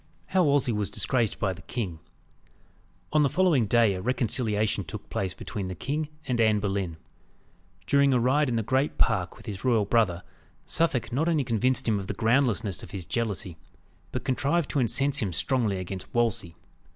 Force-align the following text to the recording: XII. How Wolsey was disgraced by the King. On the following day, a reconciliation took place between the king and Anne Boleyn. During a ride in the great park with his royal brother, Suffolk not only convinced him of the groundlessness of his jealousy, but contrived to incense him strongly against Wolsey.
XII. 0.29 0.33
How 0.33 0.43
Wolsey 0.45 0.71
was 0.71 0.89
disgraced 0.89 1.37
by 1.37 1.53
the 1.53 1.61
King. 1.61 1.99
On 3.13 3.21
the 3.21 3.29
following 3.29 3.67
day, 3.67 3.93
a 3.93 4.01
reconciliation 4.01 4.83
took 4.83 5.11
place 5.11 5.35
between 5.35 5.67
the 5.67 5.75
king 5.75 6.09
and 6.25 6.41
Anne 6.41 6.59
Boleyn. 6.59 6.97
During 7.85 8.11
a 8.11 8.19
ride 8.19 8.49
in 8.49 8.55
the 8.55 8.63
great 8.63 8.97
park 8.97 9.37
with 9.37 9.45
his 9.45 9.63
royal 9.63 9.85
brother, 9.85 10.23
Suffolk 10.65 11.13
not 11.13 11.29
only 11.29 11.43
convinced 11.43 11.87
him 11.87 11.99
of 11.99 12.07
the 12.07 12.15
groundlessness 12.15 12.81
of 12.81 12.89
his 12.89 13.05
jealousy, 13.05 13.57
but 14.11 14.25
contrived 14.25 14.71
to 14.71 14.79
incense 14.79 15.19
him 15.19 15.31
strongly 15.31 15.77
against 15.77 16.11
Wolsey. 16.15 16.55